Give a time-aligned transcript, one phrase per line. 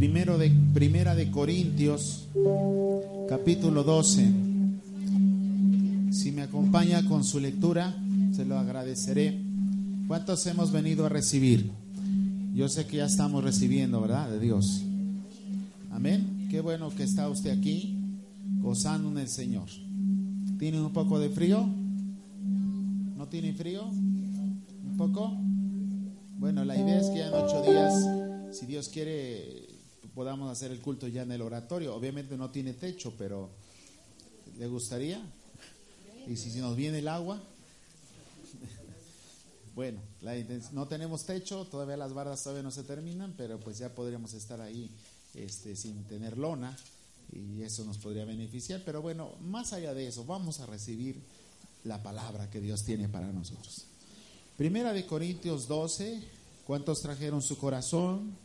[0.00, 2.26] primero de, Primera de Corintios,
[3.28, 4.32] capítulo 12.
[6.10, 7.94] Si me acompaña con su lectura,
[8.32, 9.38] se lo agradeceré.
[10.08, 11.70] ¿Cuántos hemos venido a recibir?
[12.54, 14.30] Yo sé que ya estamos recibiendo, ¿verdad?
[14.30, 14.80] De Dios.
[15.90, 16.46] Amén.
[16.50, 17.94] Qué bueno que está usted aquí
[18.62, 19.68] gozando en el Señor.
[20.58, 21.68] ¿Tiene un poco de frío?
[23.18, 23.84] ¿No tiene frío?
[23.84, 25.36] ¿Un poco?
[26.38, 27.92] Bueno, la idea es que ya en ocho días,
[28.58, 29.59] si Dios quiere,
[30.20, 31.94] podamos hacer el culto ya en el oratorio.
[31.94, 33.48] Obviamente no tiene techo, pero
[34.58, 35.18] ¿le gustaría?
[36.26, 37.40] Y si, nos viene el agua,
[39.74, 40.34] bueno, la
[40.72, 44.60] no tenemos techo, todavía las bardas todavía no se terminan, pero pues ya podríamos estar
[44.60, 44.90] ahí
[45.32, 46.76] este, sin tener lona
[47.32, 48.82] y eso nos podría beneficiar.
[48.84, 51.18] Pero bueno, más allá de eso, vamos a recibir
[51.84, 53.86] la palabra que Dios tiene para nosotros.
[54.58, 56.22] Primera de Corintios 12,
[56.66, 58.36] ¿cuántos trajeron su corazón?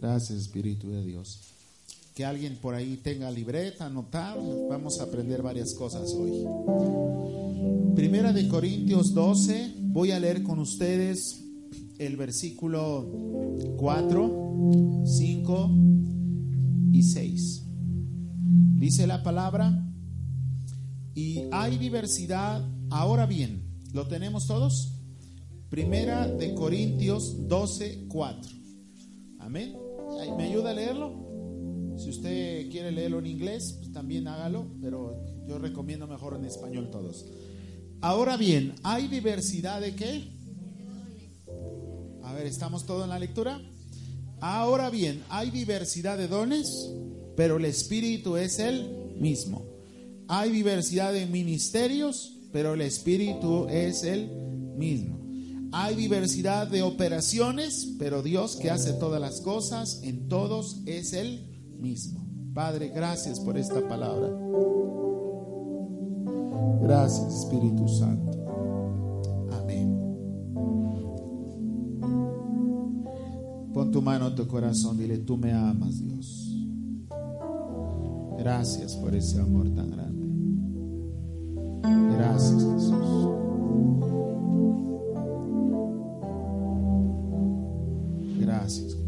[0.00, 1.40] Gracias Espíritu de Dios.
[2.14, 4.38] Que alguien por ahí tenga libreta, anotar,
[4.68, 6.46] vamos a aprender varias cosas hoy.
[7.94, 11.44] Primera de Corintios 12, voy a leer con ustedes
[11.98, 13.06] el versículo
[13.76, 15.70] 4, 5
[16.92, 17.62] y 6.
[18.76, 19.86] Dice la palabra,
[21.14, 23.62] y hay diversidad, ahora bien,
[23.92, 24.94] ¿lo tenemos todos?
[25.68, 28.50] Primera de Corintios 12, 4.
[29.40, 29.79] Amén.
[30.36, 31.96] ¿Me ayuda a leerlo?
[31.96, 36.90] Si usted quiere leerlo en inglés, pues también hágalo, pero yo recomiendo mejor en español
[36.90, 37.26] todos.
[38.00, 40.28] Ahora bien, ¿hay diversidad de qué?
[42.22, 43.60] A ver, ¿estamos todos en la lectura?
[44.40, 46.90] Ahora bien, hay diversidad de dones,
[47.36, 49.66] pero el Espíritu es el mismo.
[50.28, 54.30] Hay diversidad de ministerios, pero el Espíritu es el
[54.76, 55.19] mismo.
[55.72, 61.46] Hay diversidad de operaciones, pero Dios que hace todas las cosas en todos es el
[61.78, 62.26] mismo.
[62.54, 64.28] Padre, gracias por esta palabra.
[66.82, 68.38] Gracias, Espíritu Santo.
[69.52, 69.96] Amén.
[73.72, 76.48] Pon tu mano en tu corazón, dile, tú me amas, Dios.
[78.38, 80.26] Gracias por ese amor tan grande.
[82.16, 83.39] Gracias, Jesús.
[88.70, 88.99] Gracias,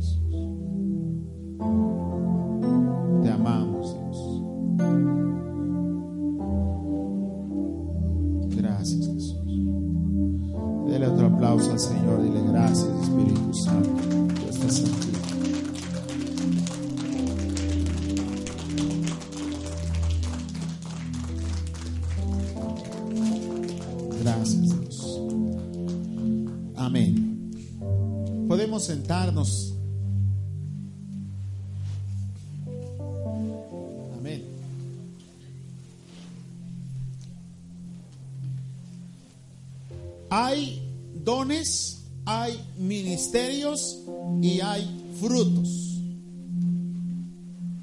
[43.32, 44.02] ministerios
[44.42, 46.00] y hay frutos.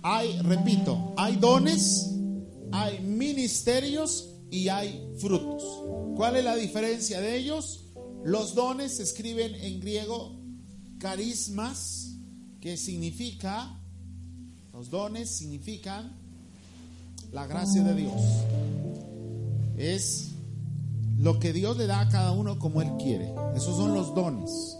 [0.03, 2.11] Hay, repito, hay dones,
[2.71, 5.63] hay ministerios y hay frutos.
[6.15, 7.85] ¿Cuál es la diferencia de ellos?
[8.23, 10.35] Los dones se escriben en griego
[10.99, 12.11] carismas,
[12.61, 13.75] que significa,
[14.71, 16.15] los dones significan
[17.31, 18.21] la gracia de Dios.
[19.77, 20.29] Es
[21.17, 23.33] lo que Dios le da a cada uno como Él quiere.
[23.55, 24.78] Esos son los dones.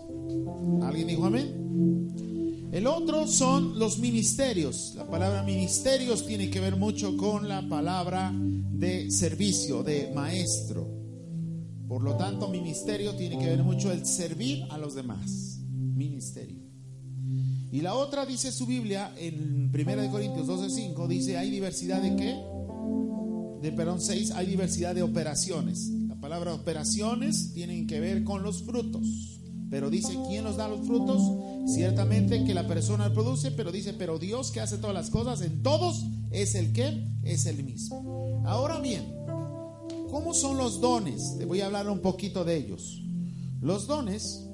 [0.84, 2.70] ¿Alguien dijo amén?
[2.72, 4.94] El otro son los ministerios.
[4.96, 10.88] La palabra ministerios tiene que ver mucho con la palabra de servicio, de maestro.
[11.88, 15.60] Por lo tanto, ministerio tiene que ver mucho el servir a los demás.
[15.72, 16.60] Ministerio.
[17.72, 22.36] Y la otra dice su Biblia en 1 Corintios 12:5 dice, "Hay diversidad de qué?
[23.62, 25.90] de perdón, 6, hay diversidad de operaciones.
[26.08, 29.39] La palabra operaciones tienen que ver con los frutos.
[29.70, 31.22] Pero dice, ¿quién nos da los frutos?
[31.72, 35.62] Ciertamente que la persona produce, pero dice, pero Dios que hace todas las cosas en
[35.62, 38.42] todos es el que es el mismo.
[38.46, 39.04] Ahora bien,
[40.10, 41.36] ¿cómo son los dones?
[41.38, 43.04] Te voy a hablar un poquito de ellos.
[43.62, 44.46] Los dones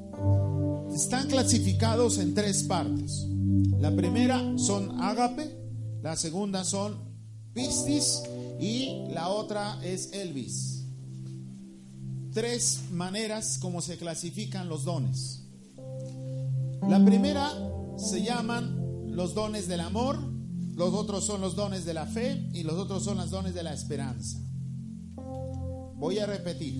[0.94, 3.26] están clasificados en tres partes.
[3.80, 5.56] La primera son ágape,
[6.02, 6.98] la segunda son
[7.54, 8.22] pistis
[8.60, 10.75] y la otra es elvis.
[12.36, 15.44] Tres maneras como se clasifican los dones.
[16.86, 17.50] La primera
[17.96, 20.20] se llaman los dones del amor,
[20.76, 23.64] los otros son los dones de la fe y los otros son los dones de
[23.64, 24.38] la esperanza.
[25.96, 26.76] Voy a repetir.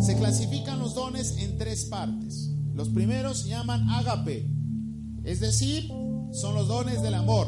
[0.00, 2.50] Se clasifican los dones en tres partes.
[2.74, 4.50] Los primeros se llaman agape,
[5.22, 5.86] es decir,
[6.32, 7.46] son los dones del amor.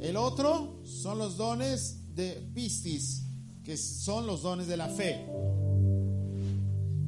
[0.00, 3.21] El otro son los dones de pistis,
[3.64, 5.26] que son los dones de la fe.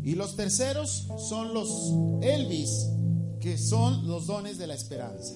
[0.03, 1.93] Y los terceros son los
[2.23, 2.89] elvis,
[3.41, 5.35] que son los dones de la esperanza.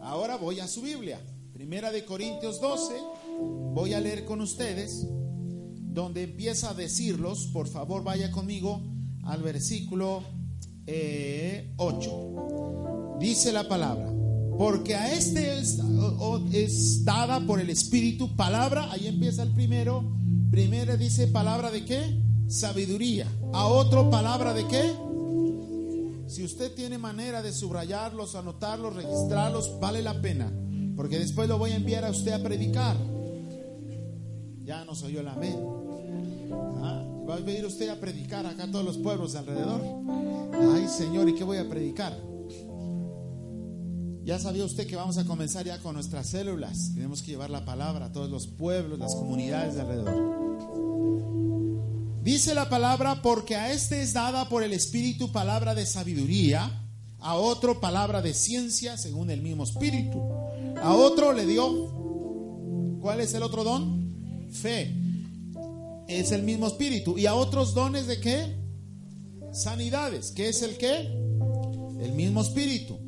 [0.00, 1.20] Ahora voy a su Biblia.
[1.52, 2.94] Primera de Corintios 12.
[3.74, 7.48] Voy a leer con ustedes donde empieza a decirlos.
[7.52, 8.80] Por favor, vaya conmigo
[9.24, 10.24] al versículo 8.
[10.86, 11.74] Eh,
[13.20, 14.11] Dice la palabra,
[14.58, 20.04] porque a este es, dada por el Espíritu palabra, ahí empieza el primero,
[20.50, 22.20] primero dice palabra de qué?
[22.48, 23.26] Sabiduría.
[23.52, 24.94] A otro palabra de qué?
[26.26, 30.52] Si usted tiene manera de subrayarlos, anotarlos, registrarlos, vale la pena,
[30.96, 32.96] porque después lo voy a enviar a usted a predicar.
[34.64, 35.56] Ya no soy yo la amén.
[36.82, 37.04] ¿Ah?
[37.28, 39.80] Va a venir usted a predicar acá a todos los pueblos de alrededor.
[40.74, 42.31] Ay, Señor, ¿y qué voy a predicar?
[44.24, 46.92] Ya sabía usted que vamos a comenzar ya con nuestras células.
[46.94, 50.42] Tenemos que llevar la palabra a todos los pueblos, las comunidades de alrededor.
[52.22, 56.86] Dice la palabra, porque a este es dada por el Espíritu palabra de sabiduría,
[57.18, 60.22] a otro palabra de ciencia, según el mismo Espíritu.
[60.80, 64.48] A otro le dio, ¿cuál es el otro don?
[64.52, 65.02] Fe
[66.08, 67.18] es el mismo espíritu.
[67.18, 68.56] ¿Y a otros dones de qué?
[69.52, 70.30] Sanidades.
[70.32, 71.08] ¿Qué es el qué?
[72.00, 72.98] El mismo espíritu.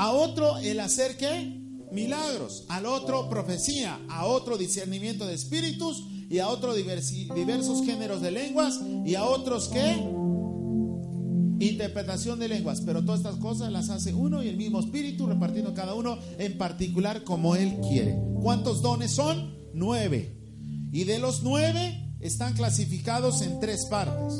[0.00, 1.60] A otro el hacer qué?
[1.92, 2.64] Milagros.
[2.68, 4.00] Al otro profecía.
[4.08, 6.06] A otro discernimiento de espíritus.
[6.30, 8.80] Y a otro diversos géneros de lenguas.
[9.04, 10.02] Y a otros qué?
[11.62, 12.80] Interpretación de lenguas.
[12.80, 16.56] Pero todas estas cosas las hace uno y el mismo espíritu repartiendo cada uno en
[16.56, 18.18] particular como él quiere.
[18.40, 19.54] ¿Cuántos dones son?
[19.74, 20.34] Nueve.
[20.92, 24.32] Y de los nueve están clasificados en tres partes.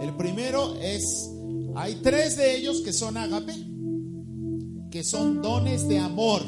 [0.00, 1.30] El primero es,
[1.76, 3.54] hay tres de ellos que son agape,
[4.90, 6.42] que son dones de amor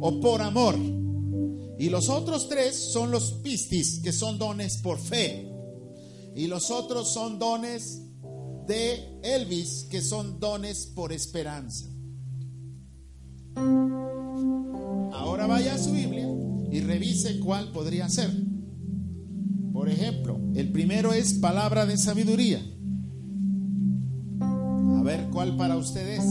[0.00, 0.76] o por amor.
[1.78, 5.52] Y los otros tres son los pistis, que son dones por fe.
[6.34, 8.02] Y los otros son dones
[8.66, 11.86] de Elvis, que son dones por esperanza.
[15.12, 16.28] Ahora vaya a su Biblia
[16.70, 18.30] y revise cuál podría ser.
[19.72, 22.60] Por ejemplo, el primero es palabra de sabiduría.
[24.40, 26.24] A ver cuál para ustedes.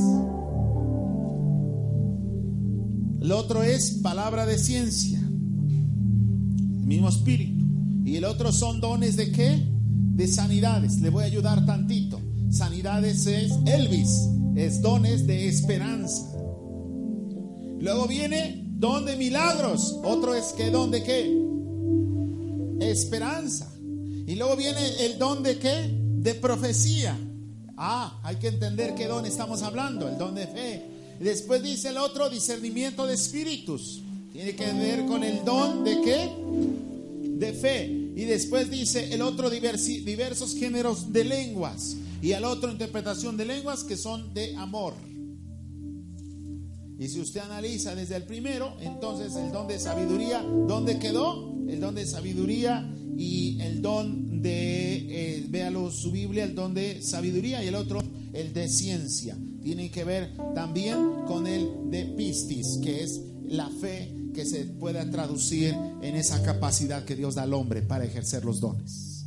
[3.25, 5.17] El otro es palabra de ciencia.
[5.17, 7.65] El mismo espíritu.
[8.05, 9.67] Y el otro son dones de qué?
[10.13, 11.01] De sanidades.
[11.01, 12.21] Le voy a ayudar tantito.
[12.51, 14.29] Sanidades es Elvis.
[14.55, 16.23] Es dones de esperanza.
[17.79, 19.99] Luego viene don de milagros.
[20.03, 21.45] Otro es que don de qué?
[22.91, 23.73] esperanza.
[24.27, 25.89] Y luego viene el don de qué?
[26.19, 27.17] De profecía.
[27.75, 30.94] Ah, hay que entender qué don estamos hablando, el don de fe.
[31.19, 34.01] Después dice el otro, discernimiento de espíritus.
[34.31, 36.29] Tiene que ver con el don de qué?
[37.37, 37.85] De fe.
[38.15, 41.97] Y después dice el otro diversos géneros de lenguas.
[42.21, 44.93] Y el otro interpretación de lenguas que son de amor.
[46.97, 51.55] Y si usted analiza desde el primero, entonces el don de sabiduría, ¿dónde quedó?
[51.67, 57.01] el don de sabiduría y el don de, eh, véalo su Biblia, el don de
[57.01, 58.01] sabiduría y el otro,
[58.33, 59.37] el de ciencia.
[59.65, 65.09] Tiene que ver también con el de pistis, que es la fe que se pueda
[65.09, 69.25] traducir en esa capacidad que Dios da al hombre para ejercer los dones.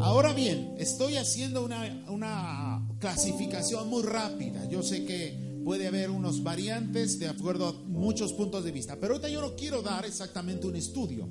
[0.00, 4.66] Ahora bien, estoy haciendo una, una clasificación muy rápida.
[4.70, 8.96] Yo sé que puede haber unos variantes de acuerdo a muchos puntos de vista.
[8.98, 11.28] Pero ahorita yo no quiero dar exactamente un estudio.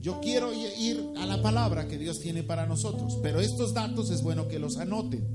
[0.00, 3.18] Yo quiero ir a la palabra que Dios tiene para nosotros.
[3.22, 5.26] Pero estos datos es bueno que los anoten.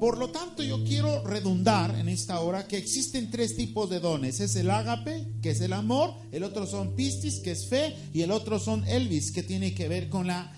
[0.00, 4.40] Por lo tanto, yo quiero redundar en esta hora que existen tres tipos de dones.
[4.40, 8.22] Es el ágape, que es el amor, el otro son pistis, que es fe, y
[8.22, 10.56] el otro son elvis, que tiene que ver con la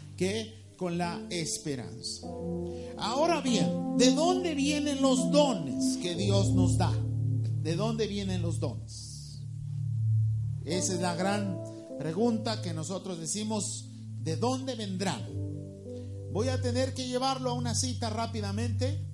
[0.77, 2.27] con la esperanza.
[2.97, 6.93] Ahora bien, ¿de dónde vienen los dones que Dios nos da?
[7.63, 9.41] ¿De dónde vienen los dones?
[10.65, 11.59] Esa es la gran
[11.99, 13.89] pregunta que nosotros decimos,
[14.21, 15.23] ¿de dónde vendrán?
[16.33, 19.12] Voy a tener que llevarlo a una cita rápidamente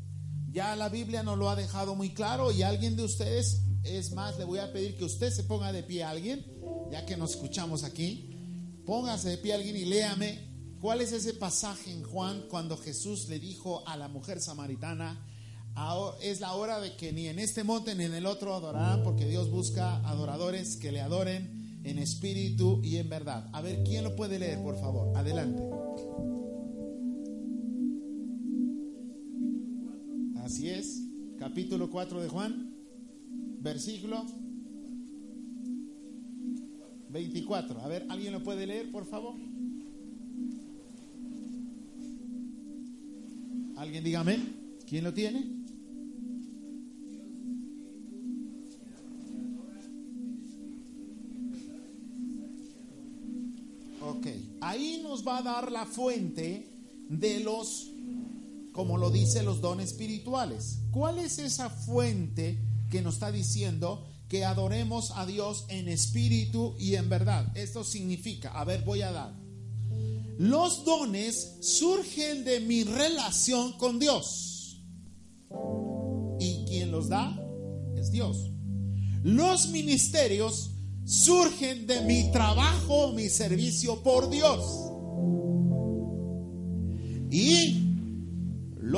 [0.50, 4.38] ya la Biblia nos lo ha dejado muy claro y alguien de ustedes, es más,
[4.38, 6.44] le voy a pedir que usted se ponga de pie a alguien,
[6.90, 8.34] ya que nos escuchamos aquí.
[8.86, 10.48] Póngase de pie a alguien y léame
[10.80, 15.24] cuál es ese pasaje en Juan cuando Jesús le dijo a la mujer samaritana,
[16.22, 19.26] es la hora de que ni en este monte ni en el otro adorarán, porque
[19.26, 23.48] Dios busca adoradores que le adoren en espíritu y en verdad.
[23.52, 25.16] A ver, ¿quién lo puede leer, por favor?
[25.16, 25.62] Adelante.
[30.48, 31.02] Así es,
[31.38, 32.74] capítulo 4 de Juan,
[33.60, 34.24] versículo
[37.10, 37.82] 24.
[37.82, 39.34] A ver, ¿alguien lo puede leer, por favor?
[43.76, 44.38] ¿Alguien dígame?
[44.88, 45.44] ¿Quién lo tiene?
[54.00, 54.26] Ok,
[54.62, 56.64] ahí nos va a dar la fuente
[57.10, 57.97] de los
[58.72, 60.78] como lo dice los dones espirituales.
[60.90, 62.58] ¿Cuál es esa fuente
[62.90, 67.56] que nos está diciendo que adoremos a Dios en espíritu y en verdad?
[67.56, 69.34] Esto significa, a ver, voy a dar.
[70.38, 74.80] Los dones surgen de mi relación con Dios.
[76.38, 77.36] ¿Y quien los da?
[77.96, 78.52] Es Dios.
[79.24, 80.70] Los ministerios
[81.04, 84.62] surgen de mi trabajo, mi servicio por Dios.
[87.30, 87.77] Y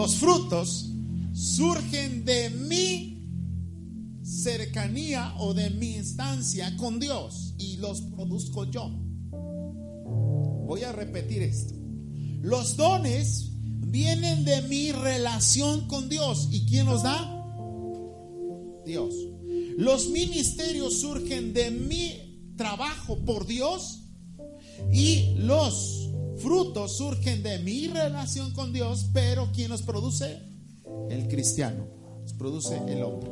[0.01, 0.89] los frutos
[1.35, 3.29] surgen de mi
[4.23, 8.89] cercanía o de mi instancia con Dios y los produzco yo.
[10.67, 11.75] Voy a repetir esto.
[12.41, 16.49] Los dones vienen de mi relación con Dios.
[16.51, 17.37] ¿Y quién los da?
[18.87, 19.15] Dios.
[19.77, 24.01] Los ministerios surgen de mi trabajo por Dios
[24.91, 26.00] y los
[26.41, 30.41] frutos surgen de mi relación con Dios, pero ¿quién los produce?
[31.11, 31.87] El cristiano,
[32.23, 33.31] los produce el hombre.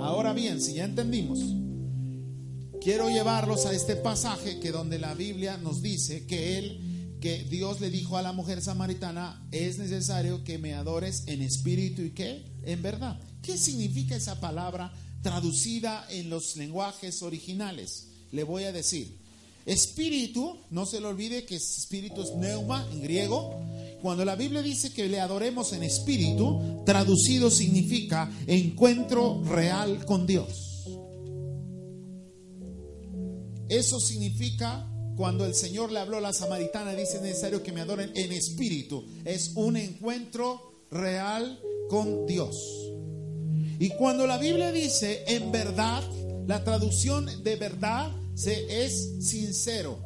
[0.00, 1.40] Ahora bien, si ya entendimos,
[2.80, 7.80] quiero llevarlos a este pasaje que donde la Biblia nos dice que él, que Dios
[7.80, 12.44] le dijo a la mujer samaritana, es necesario que me adores en espíritu y que
[12.64, 13.18] en verdad.
[13.42, 14.92] ¿Qué significa esa palabra
[15.22, 18.08] traducida en los lenguajes originales?
[18.32, 19.21] Le voy a decir,
[19.66, 23.60] Espíritu, no se le olvide que espíritu es neuma en griego.
[24.00, 30.88] Cuando la Biblia dice que le adoremos en espíritu, traducido significa encuentro real con Dios.
[33.68, 38.10] Eso significa cuando el Señor le habló a la samaritana, dice necesario que me adoren
[38.14, 39.04] en espíritu.
[39.24, 42.56] Es un encuentro real con Dios.
[43.78, 46.02] Y cuando la Biblia dice en verdad,
[46.46, 49.98] la traducción de verdad se es sincero.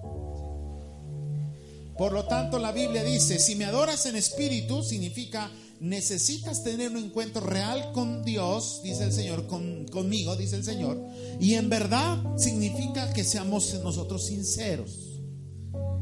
[1.97, 6.99] Por lo tanto, la Biblia dice, si me adoras en espíritu, significa necesitas tener un
[6.99, 10.99] encuentro real con Dios, dice el Señor, conmigo, dice el Señor.
[11.41, 15.21] Y en verdad significa que seamos nosotros sinceros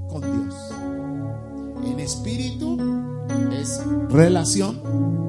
[0.08, 0.54] con Dios.
[1.90, 2.78] En espíritu
[3.60, 4.80] es relación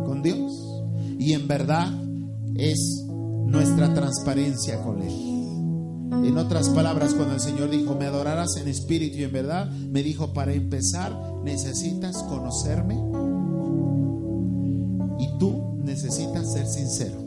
[0.06, 0.54] con Dios.
[1.20, 1.92] Y en verdad
[2.56, 3.04] es
[3.46, 5.35] nuestra transparencia con Él.
[6.12, 10.04] En otras palabras, cuando el Señor dijo, me adorarás en espíritu y en verdad, me
[10.04, 12.96] dijo, para empezar, necesitas conocerme
[15.20, 17.26] y tú necesitas ser sincero.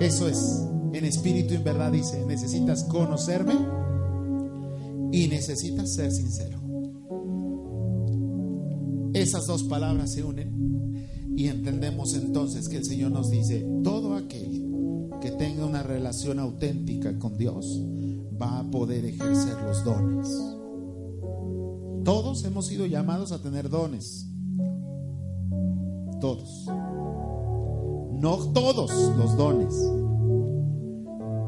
[0.00, 0.62] Eso es,
[0.92, 3.54] en espíritu y en verdad dice, necesitas conocerme
[5.12, 6.58] y necesitas ser sincero.
[9.14, 10.56] Esas dos palabras se unen
[11.36, 14.55] y entendemos entonces que el Señor nos dice, todo aquel que
[15.38, 17.80] tenga una relación auténtica con Dios
[18.40, 20.28] va a poder ejercer los dones.
[22.04, 24.26] Todos hemos sido llamados a tener dones.
[26.20, 26.66] Todos.
[28.12, 29.74] No todos los dones.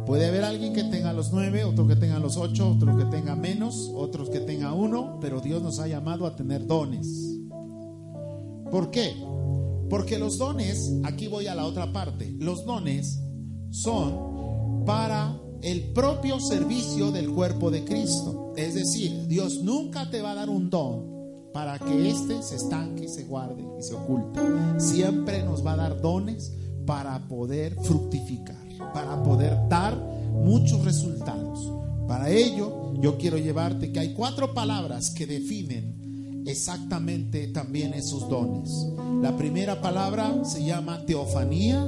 [0.05, 3.37] Puede haber alguien que tenga los nueve, otro que tenga los ocho, otro que tenga
[3.37, 7.39] menos, otros que tenga uno, pero Dios nos ha llamado a tener dones.
[8.71, 9.15] ¿Por qué?
[9.91, 13.23] Porque los dones, aquí voy a la otra parte, los dones
[13.71, 18.53] son para el propio servicio del cuerpo de Cristo.
[18.57, 21.19] Es decir, Dios nunca te va a dar un don
[21.53, 24.41] para que éste se estanque, se guarde y se oculte.
[24.79, 26.53] Siempre nos va a dar dones
[26.87, 28.57] para poder fructificar,
[28.95, 29.97] para poder dar
[30.33, 31.73] muchos resultados.
[32.07, 38.87] Para ello, yo quiero llevarte que hay cuatro palabras que definen exactamente también esos dones.
[39.21, 41.87] La primera palabra se llama teofanía,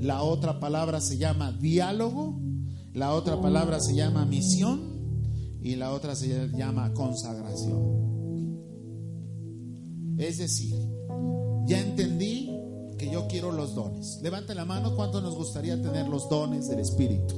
[0.00, 2.40] la otra palabra se llama diálogo,
[2.94, 4.80] la otra palabra se llama misión
[5.62, 8.08] y la otra se llama consagración.
[10.18, 10.74] Es decir,
[11.66, 12.50] ya entendí
[12.98, 14.20] que yo quiero los dones.
[14.22, 17.36] Levante la mano, ¿cuántos nos gustaría tener los dones del Espíritu?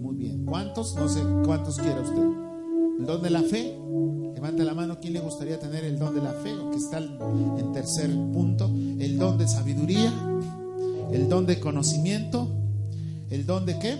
[0.00, 0.44] Muy bien.
[0.44, 0.96] ¿Cuántos?
[0.96, 2.22] No sé, ¿cuántos quiere usted?
[2.98, 3.78] ¿El don de la fe?
[4.34, 6.52] Levante la mano, ¿quién le gustaría tener el don de la fe?
[6.72, 8.66] Que está en tercer punto.
[8.66, 10.12] El don de sabiduría,
[11.12, 12.48] el don de conocimiento,
[13.30, 13.98] el don de qué?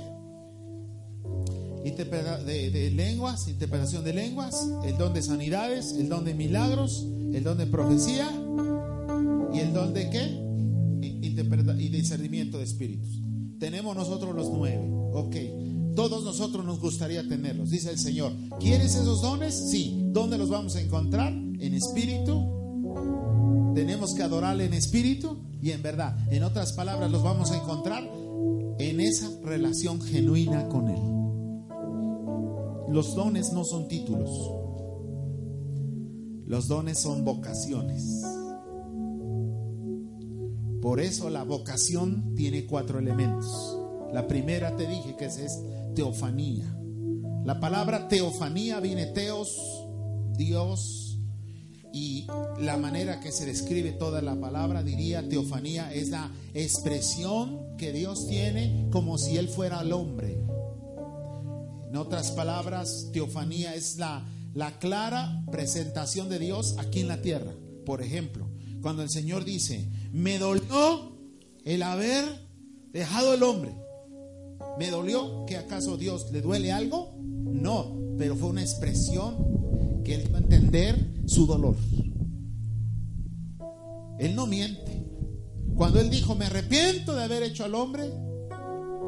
[1.85, 7.43] De, de, lenguas, interpretación de lenguas, el don de sanidades, el don de milagros, el
[7.43, 8.29] don de profecía
[9.53, 10.49] y el don de qué?
[11.79, 13.21] y discernimiento de espíritus.
[13.59, 14.85] Tenemos nosotros los nueve.
[15.12, 15.37] Ok.
[15.95, 17.71] Todos nosotros nos gustaría tenerlos.
[17.71, 18.33] Dice el Señor.
[18.61, 19.55] ¿Quieres esos dones?
[19.71, 20.00] Sí.
[20.12, 21.33] ¿Dónde los vamos a encontrar?
[21.33, 22.58] En espíritu.
[23.78, 26.18] Tenemos que adorarle en espíritu y en verdad.
[26.32, 28.02] En otras palabras, los vamos a encontrar
[28.76, 31.00] en esa relación genuina con Él.
[32.92, 34.30] Los dones no son títulos.
[36.44, 38.02] Los dones son vocaciones.
[40.82, 43.78] Por eso la vocación tiene cuatro elementos.
[44.12, 45.56] La primera te dije que es,
[45.94, 46.76] teofanía.
[47.44, 49.56] La palabra teofanía viene teos,
[50.37, 51.08] Dios,
[51.92, 52.26] y
[52.59, 58.26] la manera que se describe toda la palabra, diría teofanía, es la expresión que Dios
[58.26, 60.38] tiene como si Él fuera el hombre.
[61.88, 67.55] En otras palabras, teofanía es la, la clara presentación de Dios aquí en la tierra.
[67.87, 68.46] Por ejemplo,
[68.83, 71.16] cuando el Señor dice, me dolió
[71.64, 72.24] el haber
[72.92, 73.74] dejado el hombre.
[74.79, 77.14] ¿Me dolió que acaso Dios le duele algo?
[77.18, 79.58] No, pero fue una expresión
[80.04, 81.76] que él dio a entender su dolor.
[84.18, 85.04] Él no miente.
[85.76, 88.11] Cuando él dijo, me arrepiento de haber hecho al hombre,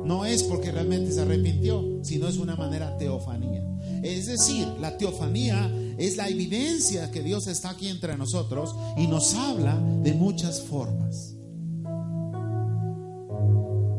[0.04, 3.64] no es porque realmente se arrepintió, sino es una manera teofanía.
[4.02, 9.34] Es decir, la teofanía es la evidencia que Dios está aquí entre nosotros y nos
[9.34, 11.36] habla de muchas formas.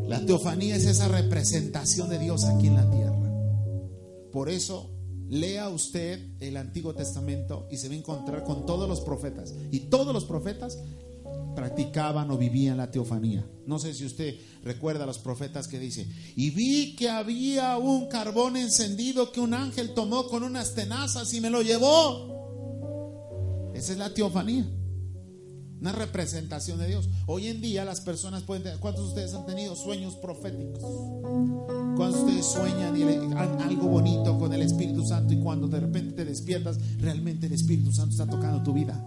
[0.08, 3.32] La teofanía es esa representación de Dios aquí en la tierra.
[4.32, 4.90] Por eso
[5.32, 9.56] lea usted el Antiguo Testamento y se va a encontrar con todos los profetas.
[9.72, 10.78] Y todos los profetas
[11.56, 13.48] practicaban o vivían la teofanía.
[13.66, 18.10] No sé si usted recuerda a los profetas que dice, y vi que había un
[18.10, 23.72] carbón encendido que un ángel tomó con unas tenazas y me lo llevó.
[23.74, 24.68] Esa es la teofanía.
[25.82, 27.10] Una representación de Dios.
[27.26, 30.80] Hoy en día las personas pueden tener, ¿cuántos de ustedes han tenido sueños proféticos?
[31.98, 36.26] Cuando ustedes sueñan y algo bonito con el Espíritu Santo y cuando de repente te
[36.26, 39.04] despiertas, realmente el Espíritu Santo está tocando tu vida?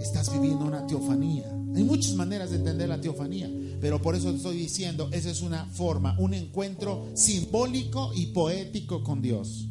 [0.00, 1.50] estás viviendo una teofanía.
[1.74, 3.50] Hay muchas maneras de entender la teofanía,
[3.80, 9.22] pero por eso estoy diciendo, esa es una forma, un encuentro simbólico y poético con
[9.22, 9.66] Dios.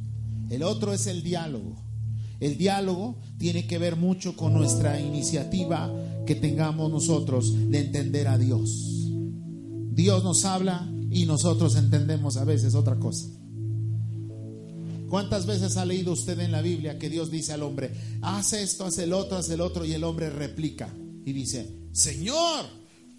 [0.50, 1.83] El otro es el diálogo.
[2.44, 5.90] El diálogo tiene que ver mucho con nuestra iniciativa
[6.26, 9.08] que tengamos nosotros de entender a Dios.
[9.94, 13.28] Dios nos habla y nosotros entendemos a veces otra cosa.
[15.08, 18.84] ¿Cuántas veces ha leído usted en la Biblia que Dios dice al hombre, haz esto,
[18.84, 20.94] haz el otro, haz el otro, y el hombre replica
[21.26, 22.66] y dice, Señor,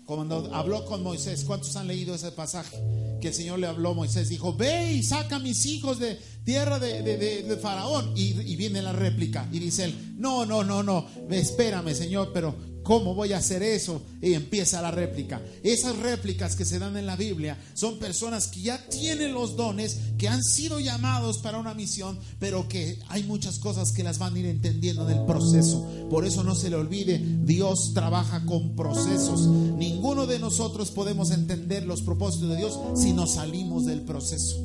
[0.05, 2.77] cuando habló con Moisés, ¿cuántos han leído ese pasaje?
[3.25, 6.19] Que el Señor le habló a Moisés, dijo, ve y saca a mis hijos de
[6.45, 8.13] tierra de, Faraón.
[8.15, 12.55] Y, y, viene la réplica y dice él, no, no, no, no, espérame Señor, pero
[12.85, 14.03] ¿Cómo voy a hacer eso?
[14.21, 15.41] Y empieza la réplica.
[15.63, 19.99] Esas réplicas que se dan en la Biblia son personas que ya tienen los dones,
[20.19, 24.35] que han sido llamados para una misión, pero que hay muchas cosas que las van
[24.35, 25.83] a ir entendiendo en el proceso.
[26.11, 29.47] Por eso no se le olvide, Dios trabaja con procesos.
[29.47, 34.63] Ninguno de nosotros podemos entender los propósitos de Dios si no salimos del proceso.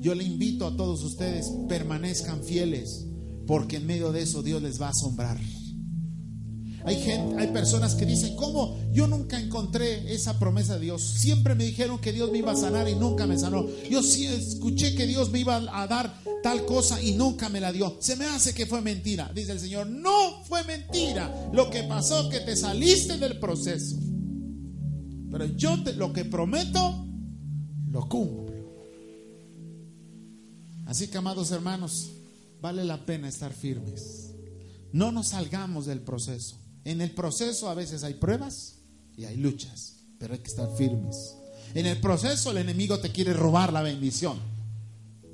[0.00, 3.06] Yo le invito a todos ustedes, permanezcan fieles
[3.46, 5.38] porque en medio de eso Dios les va a asombrar.
[6.86, 8.76] Hay gente, hay personas que dicen, ¿cómo?
[8.92, 11.02] Yo nunca encontré esa promesa de Dios.
[11.02, 13.66] Siempre me dijeron que Dios me iba a sanar y nunca me sanó.
[13.90, 17.72] Yo sí escuché que Dios me iba a dar tal cosa y nunca me la
[17.72, 17.96] dio.
[18.00, 19.30] Se me hace que fue mentira.
[19.34, 21.48] Dice el Señor, no fue mentira.
[21.54, 23.96] Lo que pasó que te saliste del proceso.
[25.30, 27.06] Pero yo te, lo que prometo,
[27.90, 28.52] lo cumplo.
[30.84, 32.10] Así que, amados hermanos,
[32.64, 34.30] vale la pena estar firmes.
[34.90, 36.56] No nos salgamos del proceso.
[36.86, 38.76] En el proceso a veces hay pruebas
[39.18, 41.34] y hay luchas, pero hay que estar firmes.
[41.74, 44.38] En el proceso el enemigo te quiere robar la bendición,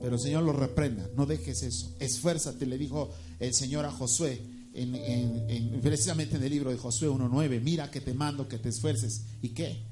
[0.01, 1.09] pero el Señor lo reprenda.
[1.15, 1.95] No dejes eso.
[2.01, 4.43] Esfuérzate, le dijo el Señor a Josué,
[4.75, 9.23] en, precisamente en el libro de Josué 1.9, mira que te mando que te esfuerces.
[9.41, 9.85] ¿Y qué?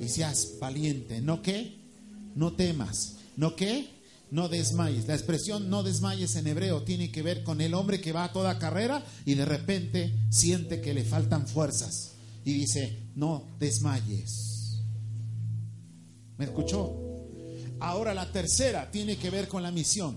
[0.00, 1.20] Y seas valiente.
[1.20, 1.76] ¿No qué?
[2.34, 3.16] No temas.
[3.36, 3.99] ¿No qué?
[4.30, 5.08] No desmayes.
[5.08, 8.32] La expresión no desmayes en hebreo tiene que ver con el hombre que va a
[8.32, 12.12] toda carrera y de repente siente que le faltan fuerzas.
[12.44, 14.80] Y dice, no desmayes.
[16.38, 16.96] ¿Me escuchó?
[17.80, 20.16] Ahora la tercera tiene que ver con la misión.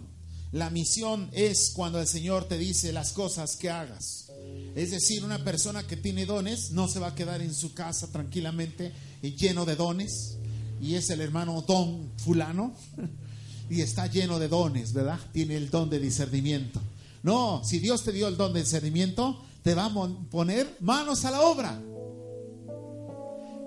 [0.51, 4.31] La misión es cuando el Señor te dice las cosas que hagas.
[4.75, 8.11] Es decir, una persona que tiene dones no se va a quedar en su casa
[8.11, 10.37] tranquilamente y lleno de dones.
[10.79, 12.75] Y es el hermano don fulano.
[13.73, 15.19] Y está lleno de dones, ¿verdad?
[15.31, 16.79] Tiene el don de discernimiento.
[17.23, 21.31] No, si Dios te dio el don de discernimiento, te va a poner manos a
[21.31, 21.81] la obra.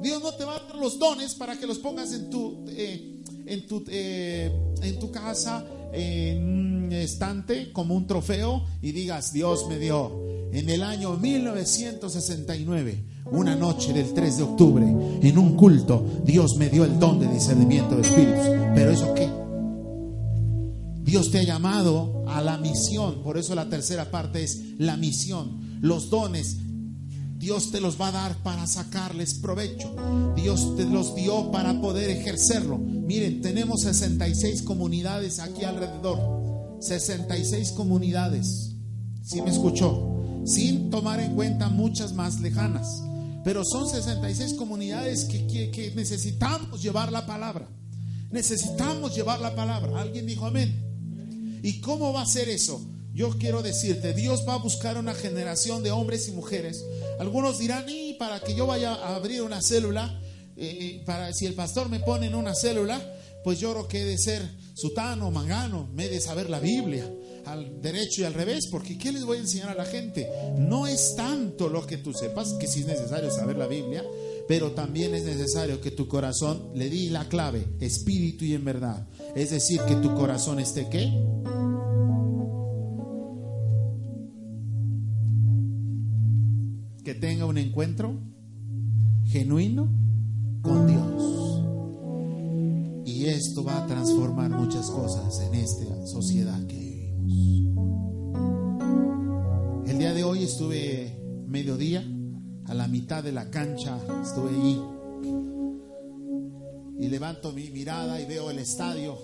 [0.01, 3.21] Dios no te va a dar los dones para que los pongas en tu, eh,
[3.47, 9.67] en tu, eh, en tu casa, en un estante como un trofeo y digas, Dios
[9.69, 10.13] me dio
[10.53, 16.69] en el año 1969, una noche del 3 de octubre, en un culto, Dios me
[16.69, 18.47] dio el don de discernimiento de espíritus.
[18.73, 19.46] Pero eso qué?
[21.07, 25.79] Dios te ha llamado a la misión, por eso la tercera parte es la misión.
[25.81, 26.59] Los dones
[27.39, 29.95] Dios te los va a dar para sacarles provecho.
[30.35, 32.79] Dios te los dio para poder ejercerlo.
[32.79, 36.19] Miren, tenemos 66 comunidades aquí alrededor.
[36.81, 38.73] 66 comunidades.
[39.23, 40.43] Si me escuchó?
[40.47, 43.03] Sin tomar en cuenta muchas más lejanas.
[43.45, 47.69] Pero son 66 comunidades que, que necesitamos llevar la palabra.
[48.31, 50.01] Necesitamos llevar la palabra.
[50.01, 50.86] ¿Alguien dijo amén?
[51.67, 52.81] ¿Y cómo va a ser eso?
[53.13, 56.85] Yo quiero decirte, Dios va a buscar una generación de hombres y mujeres.
[57.19, 60.17] Algunos dirán, y para que yo vaya a abrir una célula,
[60.57, 63.03] eh, eh, para si el pastor me pone en una célula,
[63.43, 67.11] pues yo creo que he de ser sutano, mangano, me he de saber la Biblia
[67.47, 70.29] al derecho y al revés, porque ¿qué les voy a enseñar a la gente?
[70.59, 74.05] No es tanto lo que tú sepas, que sí es necesario saber la Biblia,
[74.47, 79.09] pero también es necesario que tu corazón le di la clave, espíritu y en verdad.
[79.35, 81.13] Es decir, que tu corazón esté qué?
[87.07, 88.19] Que tenga un encuentro
[89.27, 89.89] genuino
[90.61, 91.63] con Dios.
[93.07, 98.35] Y esto va a transformar muchas cosas en esta sociedad que vivimos.
[99.89, 101.17] El día de hoy estuve
[101.47, 102.05] mediodía,
[102.65, 104.83] a la mitad de la cancha, estuve ahí.
[106.99, 109.17] Y levanto mi mirada y veo el estadio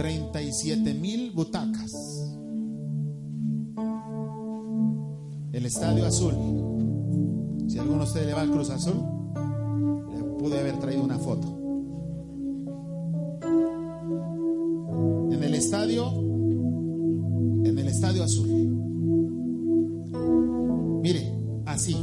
[0.00, 1.92] 37 mil butacas.
[5.52, 6.32] El Estadio Azul.
[7.68, 11.48] Si alguno de ustedes le va al Cruz Azul, le pude haber traído una foto.
[15.32, 16.10] En el estadio,
[17.66, 18.48] en el Estadio Azul.
[21.02, 21.30] Mire,
[21.66, 21.94] así.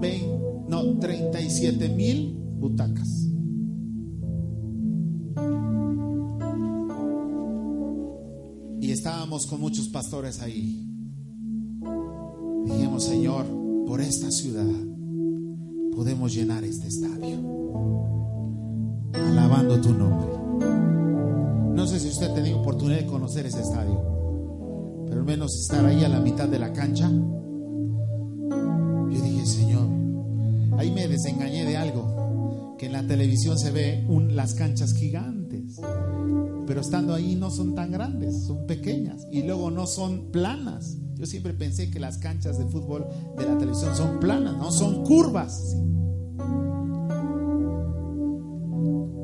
[0.00, 3.31] 20, no, 37 mil butacas.
[9.32, 10.86] Con muchos pastores ahí.
[12.66, 13.46] Dijimos, Señor,
[13.86, 14.68] por esta ciudad
[15.96, 17.38] podemos llenar este estadio,
[19.14, 20.28] alabando tu nombre.
[21.74, 25.86] No sé si usted ha tenido oportunidad de conocer ese estadio, pero al menos estar
[25.86, 27.10] ahí a la mitad de la cancha.
[27.10, 29.88] Yo dije, Señor,
[30.76, 35.80] ahí me desengañé de algo, que en la televisión se ve las canchas gigantes
[36.72, 40.96] pero estando ahí no son tan grandes, son pequeñas y luego no son planas.
[41.16, 43.06] Yo siempre pensé que las canchas de fútbol
[43.36, 45.76] de la televisión son planas, no son curvas.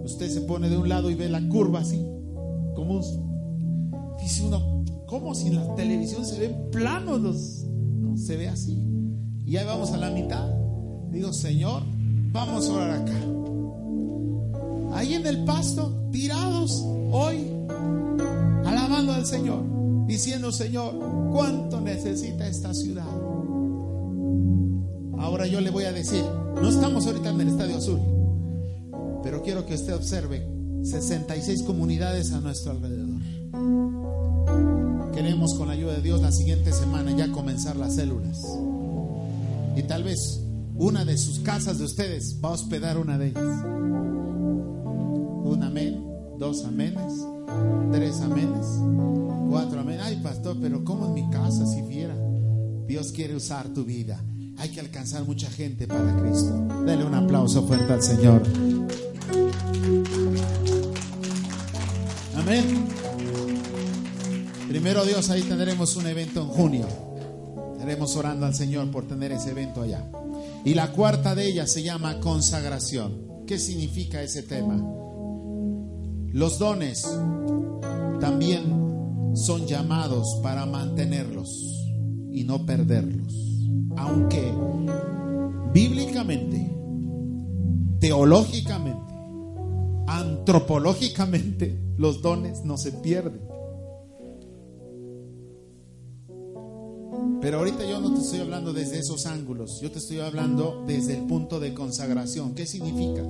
[0.04, 2.04] Usted se pone de un lado y ve la curva así,
[2.76, 3.00] como
[4.20, 8.78] dice uno, ¿cómo si en la televisión se ven planos los no se ve así?
[9.46, 10.50] Y ahí vamos a la mitad.
[11.10, 11.82] Digo, Señor,
[12.30, 13.18] vamos a orar acá.
[14.92, 17.50] Ahí en el pasto, tirados, hoy
[18.64, 19.62] alabando al Señor,
[20.06, 20.94] diciendo, Señor,
[21.32, 23.06] ¿cuánto necesita esta ciudad?
[25.18, 28.00] Ahora yo le voy a decir, no estamos ahorita en el Estadio Azul,
[29.22, 30.46] pero quiero que usted observe
[30.82, 33.20] 66 comunidades a nuestro alrededor.
[35.12, 38.38] Queremos con la ayuda de Dios la siguiente semana ya comenzar las células.
[39.76, 40.40] Y tal vez
[40.76, 43.64] una de sus casas de ustedes va a hospedar una de ellas.
[45.44, 46.07] Un amén,
[46.38, 47.12] dos amenes,
[47.90, 48.66] tres amenes,
[49.50, 50.02] cuatro amenes.
[50.02, 52.16] Ay, pastor, pero ¿cómo en mi casa si viera?
[52.86, 54.22] Dios quiere usar tu vida.
[54.56, 56.66] Hay que alcanzar mucha gente para Cristo.
[56.86, 58.42] Dale un aplauso fuerte al Señor.
[62.36, 62.86] Amén.
[64.68, 66.86] Primero Dios, ahí tendremos un evento en junio.
[67.72, 70.04] Estaremos orando al Señor por tener ese evento allá.
[70.64, 73.44] Y la cuarta de ellas se llama consagración.
[73.46, 75.07] ¿Qué significa ese tema?
[76.38, 77.02] Los dones
[78.20, 81.48] también son llamados para mantenerlos
[82.30, 83.34] y no perderlos.
[83.96, 84.52] Aunque
[85.74, 86.72] bíblicamente,
[87.98, 89.12] teológicamente,
[90.06, 93.40] antropológicamente, los dones no se pierden.
[97.40, 101.18] Pero ahorita yo no te estoy hablando desde esos ángulos, yo te estoy hablando desde
[101.18, 102.54] el punto de consagración.
[102.54, 103.24] ¿Qué significa?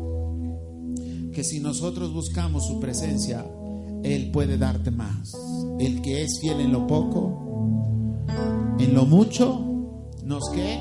[1.33, 3.47] Que si nosotros buscamos su presencia,
[4.03, 5.33] Él puede darte más.
[5.79, 8.27] El que es fiel en lo poco,
[8.79, 9.65] en lo mucho,
[10.25, 10.79] nos que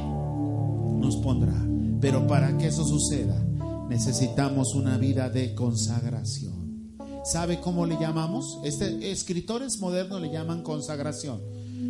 [0.99, 1.55] nos pondrá.
[1.99, 3.43] Pero para que eso suceda,
[3.89, 6.93] necesitamos una vida de consagración.
[7.23, 8.59] ¿Sabe cómo le llamamos?
[8.63, 11.41] Este, escritores modernos le llaman consagración.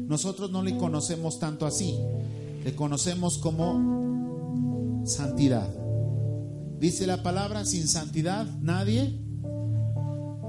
[0.08, 1.96] Nosotros no le conocemos tanto así,
[2.63, 5.70] le conocemos como santidad.
[6.79, 9.19] Dice la palabra, sin santidad nadie,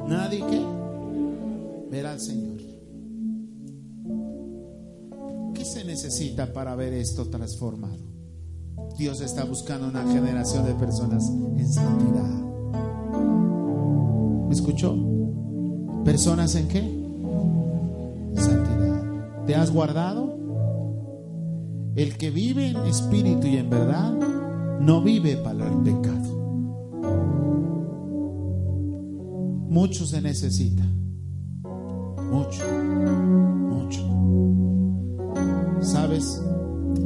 [0.07, 0.63] nadie que
[1.91, 2.59] verá al Señor.
[5.55, 7.99] ¿Qué se necesita para ver esto transformado?
[8.99, 12.29] Dios está buscando una generación de personas en santidad.
[14.49, 14.97] ¿Me escuchó?
[16.05, 16.81] ¿Personas en qué?
[18.37, 19.47] Santidad.
[19.47, 20.37] ¿Te has guardado?
[21.97, 24.48] El que vive en espíritu y en verdad
[24.81, 26.39] no vive para el pecado.
[29.69, 30.85] Mucho se necesita.
[32.33, 32.65] Mucho,
[33.69, 34.03] mucho.
[35.83, 36.43] ¿Sabes?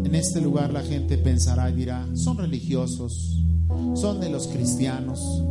[0.04, 3.42] En este lugar la gente pensará y dirá, son religiosos,
[3.94, 5.42] son de los cristianos,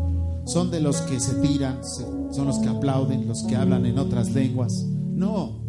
[0.46, 4.32] son de los que se tiran, son los que aplauden, los que hablan en otras
[4.32, 4.86] lenguas.
[5.14, 5.62] No,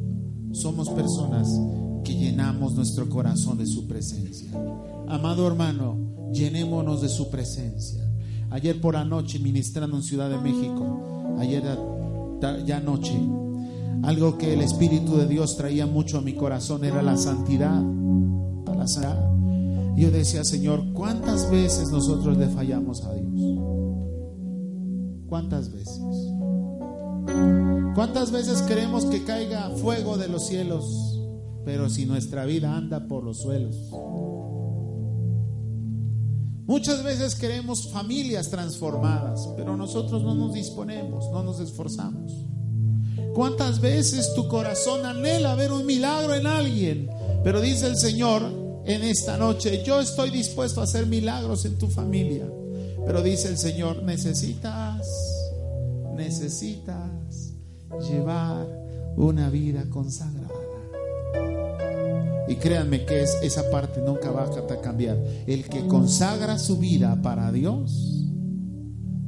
[0.53, 1.49] somos personas
[2.05, 4.51] que llenamos nuestro corazón de su presencia.
[5.09, 8.03] Amado hermano, llenémonos de su presencia.
[8.51, 11.63] Ayer por anoche ministrando en Ciudad de México, ayer
[12.67, 13.19] ya anoche,
[14.03, 17.81] algo que el Espíritu de Dios traía mucho a mi corazón era la santidad.
[18.77, 19.33] La santidad.
[19.97, 23.59] Yo decía, Señor, ¿cuántas veces nosotros le fallamos a Dios?
[25.29, 26.01] ¿Cuántas veces?
[27.95, 31.21] ¿Cuántas veces queremos que caiga fuego de los cielos,
[31.65, 33.77] pero si nuestra vida anda por los suelos?
[36.67, 42.33] Muchas veces queremos familias transformadas, pero nosotros no nos disponemos, no nos esforzamos.
[43.35, 47.11] ¿Cuántas veces tu corazón anhela ver un milagro en alguien?
[47.43, 48.43] Pero dice el Señor
[48.85, 52.47] en esta noche, yo estoy dispuesto a hacer milagros en tu familia.
[53.05, 55.09] Pero dice el Señor, necesitas,
[56.15, 57.55] necesitas
[58.09, 58.67] llevar
[59.17, 60.42] una vida consagrada.
[62.49, 65.19] Y créanme que es, esa parte nunca va a cambiar.
[65.47, 68.29] El que consagra su vida para Dios,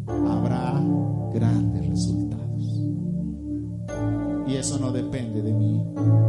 [0.06, 0.82] habrá
[1.32, 2.80] grandes resultados.
[4.46, 5.82] Y eso no depende de mí,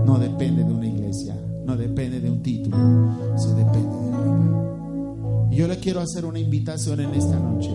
[0.06, 2.78] no depende de una iglesia, no depende de un título,
[3.36, 5.48] eso depende de arriba.
[5.52, 7.72] Y yo le quiero hacer una invitación en esta noche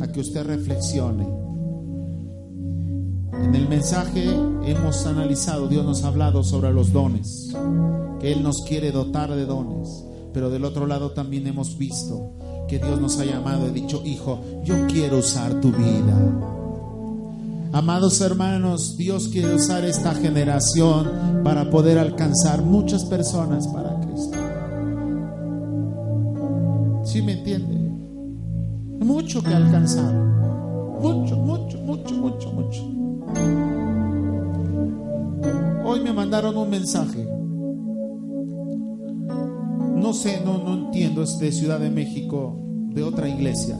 [0.00, 1.45] a que usted reflexione
[3.42, 4.24] en el mensaje
[4.64, 7.54] hemos analizado, Dios nos ha hablado sobre los dones,
[8.20, 12.32] que Él nos quiere dotar de dones, pero del otro lado también hemos visto
[12.68, 16.16] que Dios nos ha llamado y dicho, hijo, yo quiero usar tu vida.
[17.72, 24.38] Amados hermanos, Dios quiere usar esta generación para poder alcanzar muchas personas para Cristo.
[27.04, 27.76] ¿Sí me entiende?
[29.04, 30.14] Mucho que alcanzar.
[36.16, 37.28] Mandaron un mensaje.
[39.94, 43.78] No sé, no, no entiendo, es de Ciudad de México, de otra iglesia.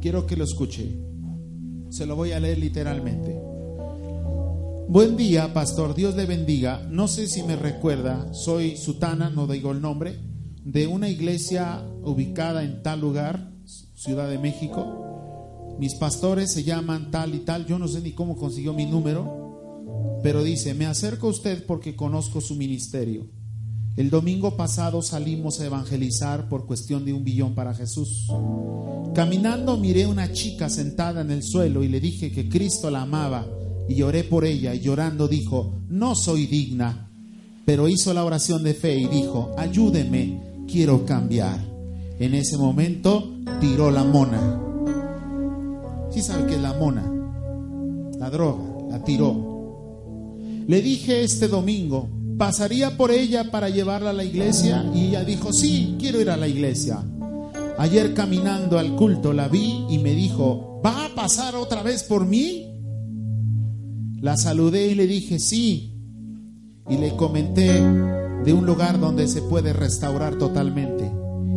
[0.00, 0.98] Quiero que lo escuche.
[1.90, 3.40] Se lo voy a leer literalmente.
[4.88, 5.94] Buen día, pastor.
[5.94, 6.82] Dios le bendiga.
[6.90, 8.34] No sé si me recuerda.
[8.34, 10.18] Soy sutana, no digo el nombre,
[10.64, 13.52] de una iglesia ubicada en tal lugar,
[13.94, 15.10] Ciudad de México
[15.80, 19.39] mis pastores se llaman tal y tal, yo no sé ni cómo consiguió mi número,
[20.22, 23.26] pero dice, me acerco a usted porque conozco su ministerio
[23.96, 28.26] El domingo pasado salimos a evangelizar por cuestión de un billón para Jesús.
[29.14, 33.46] Caminando miré una chica sentada en el suelo y le dije que Cristo la amaba
[33.88, 37.10] y lloré por ella y llorando dijo, no soy digna,
[37.66, 41.60] pero hizo la oración de fe y dijo, ayúdeme, quiero cambiar.
[42.20, 44.60] En ese momento tiró la mona.
[46.10, 47.10] ¿Sí sabe qué es la mona?
[48.18, 49.49] La droga, la tiró.
[50.70, 55.52] Le dije este domingo, pasaría por ella para llevarla a la iglesia y ella dijo,
[55.52, 57.02] sí, quiero ir a la iglesia.
[57.76, 62.24] Ayer caminando al culto la vi y me dijo, ¿va a pasar otra vez por
[62.24, 62.72] mí?
[64.20, 65.92] La saludé y le dije, sí.
[66.88, 67.82] Y le comenté
[68.44, 71.10] de un lugar donde se puede restaurar totalmente.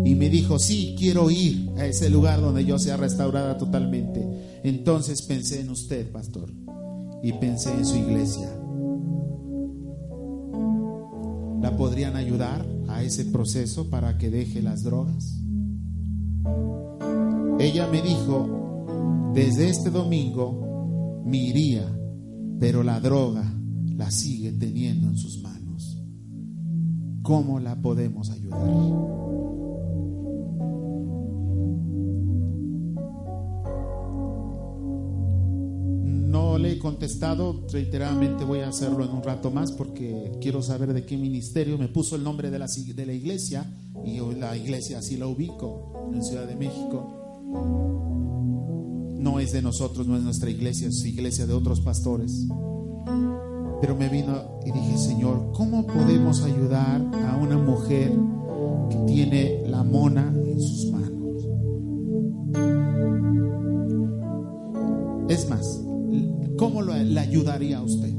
[0.10, 4.28] Y me dijo, sí, quiero ir a ese lugar donde yo sea restaurada totalmente.
[4.64, 6.52] Entonces pensé en usted, pastor,
[7.22, 8.50] y pensé en su iglesia.
[11.64, 15.40] ¿La podrían ayudar a ese proceso para que deje las drogas?
[17.58, 21.90] Ella me dijo, desde este domingo me iría,
[22.60, 23.50] pero la droga
[23.96, 26.04] la sigue teniendo en sus manos.
[27.22, 28.60] ¿Cómo la podemos ayudar?
[36.34, 40.92] No le he contestado, reiteradamente voy a hacerlo en un rato más porque quiero saber
[40.92, 41.78] de qué ministerio.
[41.78, 43.72] Me puso el nombre de la, de la iglesia
[44.04, 47.06] y la iglesia así la ubico en Ciudad de México.
[49.20, 52.48] No es de nosotros, no es nuestra iglesia, es iglesia de otros pastores.
[53.80, 58.12] Pero me vino y dije, Señor, ¿cómo podemos ayudar a una mujer
[58.90, 61.48] que tiene la mona en sus manos?
[65.30, 65.84] Es más,
[66.64, 68.14] ¿cómo le ayudaría a usted?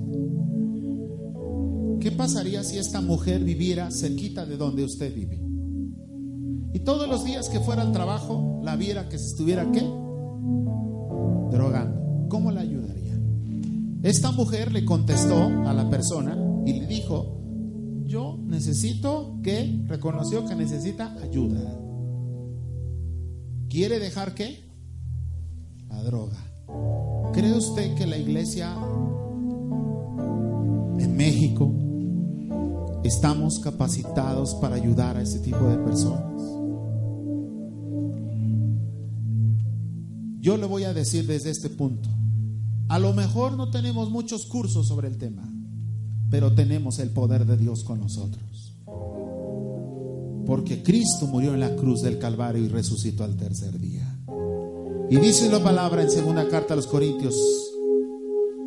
[1.99, 5.41] ¿Qué pasaría si esta mujer viviera cerquita de donde usted vive?
[6.75, 9.81] Y todos los días que fuera al trabajo la viera que se estuviera qué?
[9.81, 12.29] Drogando.
[12.29, 13.19] ¿Cómo la ayudaría?
[14.03, 17.41] Esta mujer le contestó a la persona y le dijo,
[18.05, 21.81] yo necesito que, reconoció que necesita ayuda.
[23.71, 24.69] ¿Quiere dejar qué?
[25.89, 26.37] La droga.
[27.35, 28.73] ¿Cree usted que la iglesia
[31.01, 31.75] en México
[33.03, 36.41] estamos capacitados para ayudar a ese tipo de personas?
[40.39, 42.09] Yo le voy a decir desde este punto,
[42.89, 45.53] a lo mejor no tenemos muchos cursos sobre el tema,
[46.31, 48.77] pero tenemos el poder de Dios con nosotros.
[50.47, 54.14] Porque Cristo murió en la cruz del Calvario y resucitó al tercer día.
[55.11, 57.37] Y dice la palabra en segunda carta a los Corintios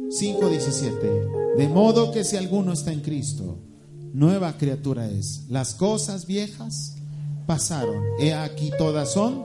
[0.10, 3.58] 5:17, de modo que si alguno está en Cristo,
[4.14, 5.46] nueva criatura es.
[5.50, 6.96] Las cosas viejas
[7.48, 9.44] pasaron, he aquí todas son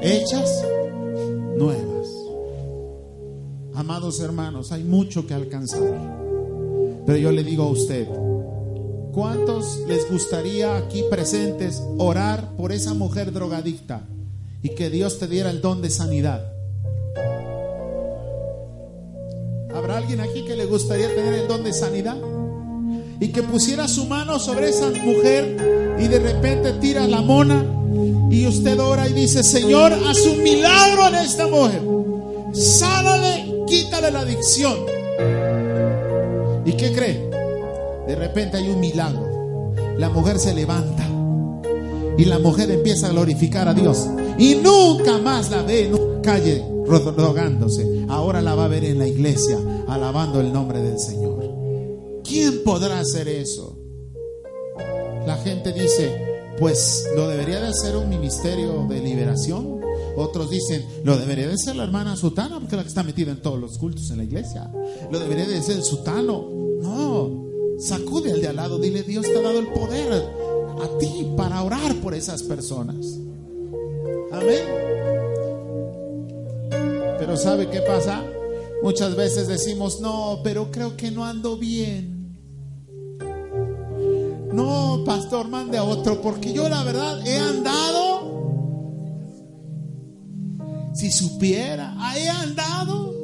[0.00, 0.64] hechas
[1.58, 2.08] nuevas.
[3.74, 5.82] Amados hermanos, hay mucho que alcanzar.
[7.04, 8.06] Pero yo le digo a usted,
[9.12, 14.06] ¿cuántos les gustaría aquí presentes orar por esa mujer drogadicta
[14.62, 16.52] y que Dios te diera el don de sanidad?
[19.74, 22.16] ¿Habrá alguien aquí que le gustaría tener el don de sanidad?
[23.20, 27.64] Y que pusiera su mano sobre esa mujer y de repente tira la mona
[28.30, 31.82] y usted ora y dice, Señor, haz un milagro en esta mujer.
[32.52, 34.76] Sánale, quítale la adicción.
[36.64, 37.30] ¿Y qué cree?
[38.06, 39.72] De repente hay un milagro.
[39.98, 41.06] La mujer se levanta
[42.16, 44.08] y la mujer empieza a glorificar a Dios.
[44.38, 48.06] Y nunca más la ve en una calle rogándose.
[48.08, 51.42] Ahora la va a ver en la iglesia, alabando el nombre del Señor.
[52.24, 53.78] ¿Quién podrá hacer eso?
[55.26, 59.80] La gente dice, pues lo debería de hacer un ministerio de liberación.
[60.16, 63.30] Otros dicen, lo debería de ser la hermana Sutana, porque es la que está metida
[63.32, 64.70] en todos los cultos en la iglesia.
[65.10, 66.48] Lo debería de ser el Sutano.
[66.80, 71.28] No, sacude al de al lado, dile, Dios te ha dado el poder a ti
[71.36, 73.21] para orar por esas personas.
[74.32, 74.82] Amén.
[77.18, 78.22] Pero ¿sabe qué pasa?
[78.82, 82.36] Muchas veces decimos, no, pero creo que no ando bien.
[84.52, 88.32] No, pastor, mande a otro, porque yo la verdad he andado.
[90.94, 93.14] Si supiera, he andado.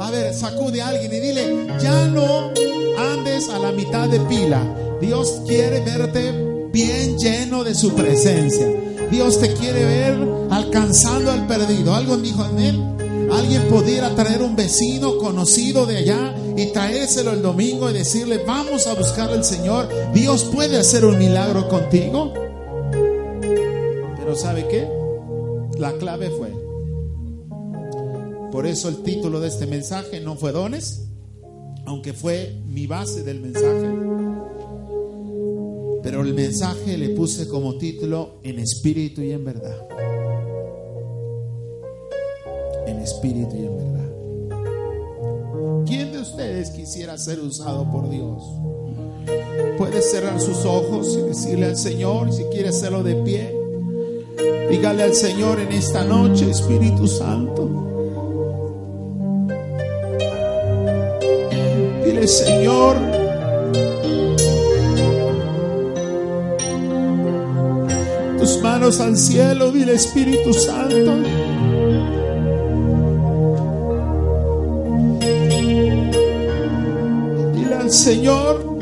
[0.00, 2.52] A ver, sacude a alguien y dile, ya no
[2.98, 4.62] andes a la mitad de pila.
[5.00, 8.66] Dios quiere verte bien lleno de su presencia.
[9.10, 11.94] Dios te quiere ver alcanzando al perdido.
[11.94, 12.82] Algo dijo en él.
[13.32, 18.86] Alguien pudiera traer un vecino conocido de allá y traérselo el domingo y decirle, vamos
[18.86, 19.88] a buscar al Señor.
[20.14, 22.32] Dios puede hacer un milagro contigo.
[22.90, 24.88] Pero ¿sabe qué?
[25.78, 26.52] La clave fue.
[28.50, 31.08] Por eso el título de este mensaje no fue dones,
[31.84, 33.97] aunque fue mi base del mensaje.
[36.08, 39.76] Pero el mensaje le puse como título en espíritu y en verdad
[42.86, 44.08] en espíritu y en verdad.
[45.86, 48.42] ¿Quién de ustedes quisiera ser usado por Dios?
[49.76, 53.54] Puede cerrar sus ojos y decirle al Señor, si quiere hacerlo de pie,
[54.70, 57.68] dígale al Señor en esta noche, Espíritu Santo.
[62.02, 63.17] Dile, Señor,
[68.78, 71.16] manos al cielo, dile Espíritu Santo.
[77.88, 78.78] Señor,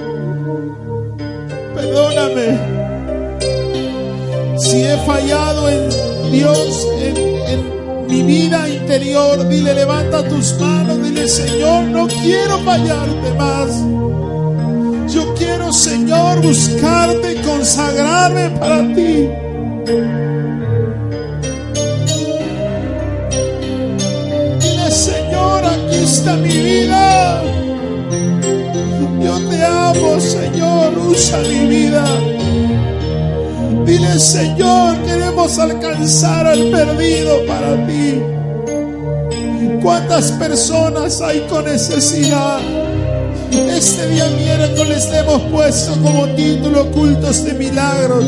[1.75, 2.59] perdóname
[4.59, 5.89] si he fallado en
[6.33, 9.49] Dios, en, mi vida interior.
[9.49, 15.13] Dile, levanta tus manos, dile, Señor, no quiero fallarte más.
[15.15, 19.46] Yo quiero, Señor, buscarte y consagrarme para ti.
[19.87, 20.03] Dile,
[24.91, 27.41] Señor, aquí está mi vida.
[29.23, 32.05] Yo te amo, Señor, usa mi vida.
[33.85, 38.21] Dile, Señor, queremos alcanzar al perdido para ti.
[39.83, 42.59] ¿Cuántas personas hay con necesidad?
[43.53, 48.25] Este día miércoles le hemos puesto como título cultos de milagros.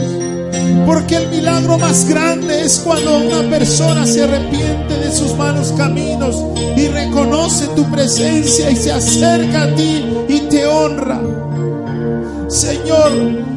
[0.87, 6.37] Porque el milagro más grande es cuando una persona se arrepiente de sus malos caminos
[6.77, 11.21] y reconoce tu presencia y se acerca a ti y te honra.
[12.49, 13.12] Señor,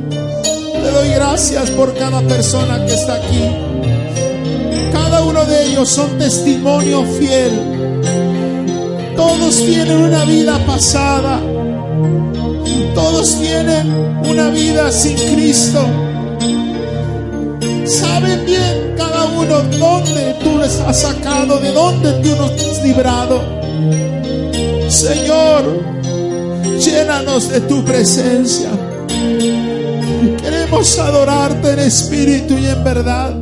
[0.10, 3.50] te doy gracias por cada persona que está aquí.
[4.92, 7.52] Cada uno de ellos son testimonio fiel.
[9.16, 11.40] Todos tienen una vida pasada.
[12.94, 13.90] Todos tienen
[14.26, 15.86] una vida sin Cristo
[17.92, 23.42] saben bien cada uno dónde tú les has sacado, de dónde tú nos has librado.
[24.90, 25.64] Señor,
[26.80, 28.70] llénanos de tu presencia.
[30.42, 33.41] Queremos adorarte en espíritu y en verdad.